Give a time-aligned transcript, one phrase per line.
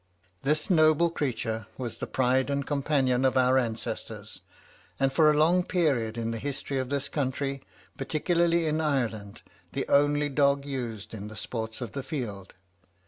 [0.41, 4.41] This noble creature was the pride and companion of our ancestors,
[4.99, 7.61] and for a long period in the history of this country,
[7.97, 9.43] particularly in Ireland,
[9.73, 12.55] the only dog used in the sports of the field.